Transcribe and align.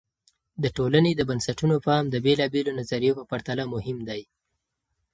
د 0.63 0.65
ټولنې 0.77 1.11
د 1.15 1.21
بنسټونو 1.29 1.75
فهم 1.85 2.05
د 2.09 2.15
بېلابیلو 2.25 2.77
نظریو 2.79 3.17
په 3.19 3.23
پرتله 3.31 3.63
مهم 3.73 3.97
دی. 4.09 4.21